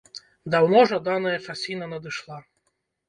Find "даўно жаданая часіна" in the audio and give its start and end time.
0.53-1.85